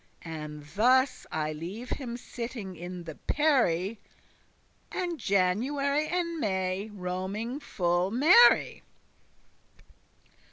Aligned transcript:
And 0.23 0.63
thus 0.73 1.27
I 1.31 1.53
leave 1.53 1.91
him 1.91 2.17
sitting 2.17 2.75
in 2.75 3.03
the 3.03 3.13
perry,* 3.13 3.99
*pear 3.99 3.99
tree 3.99 3.99
And 5.11 5.19
January 5.19 6.07
and 6.07 6.39
May 6.39 6.89
roaming 6.91 7.59
full 7.59 8.09
merry. 8.09 8.81